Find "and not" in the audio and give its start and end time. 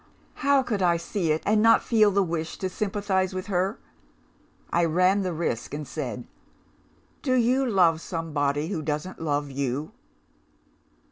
1.45-1.83